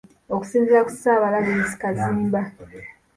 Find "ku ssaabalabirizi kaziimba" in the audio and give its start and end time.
0.87-2.41